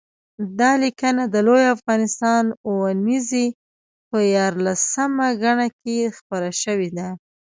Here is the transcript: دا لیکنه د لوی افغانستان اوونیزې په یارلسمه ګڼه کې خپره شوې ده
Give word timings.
دا 0.59 0.71
لیکنه 0.83 1.23
د 1.33 1.35
لوی 1.47 1.65
افغانستان 1.75 2.43
اوونیزې 2.67 3.45
په 4.09 4.17
یارلسمه 4.35 5.27
ګڼه 5.43 5.67
کې 5.81 6.13
خپره 6.17 6.49
شوې 6.61 6.89
ده 6.97 7.07